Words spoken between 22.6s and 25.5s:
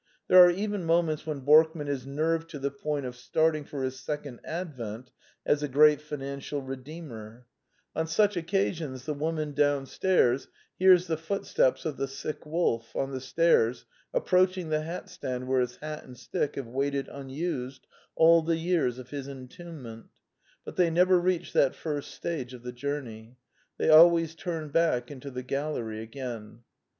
the jour ney. They always turn back into the